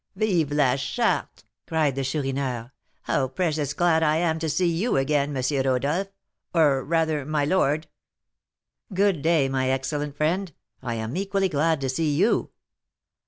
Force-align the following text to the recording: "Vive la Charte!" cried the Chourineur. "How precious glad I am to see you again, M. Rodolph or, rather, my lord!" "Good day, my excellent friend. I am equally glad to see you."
"Vive 0.15 0.51
la 0.51 0.75
Charte!" 0.77 1.43
cried 1.67 1.93
the 1.93 2.03
Chourineur. 2.03 2.71
"How 3.03 3.27
precious 3.27 3.75
glad 3.75 4.01
I 4.01 4.17
am 4.17 4.39
to 4.39 4.49
see 4.49 4.65
you 4.65 4.97
again, 4.97 5.37
M. 5.37 5.43
Rodolph 5.63 6.07
or, 6.55 6.83
rather, 6.83 7.23
my 7.23 7.45
lord!" 7.45 7.85
"Good 8.91 9.21
day, 9.21 9.47
my 9.47 9.69
excellent 9.69 10.17
friend. 10.17 10.51
I 10.81 10.95
am 10.95 11.15
equally 11.15 11.49
glad 11.49 11.81
to 11.81 11.89
see 11.89 12.15
you." 12.15 12.49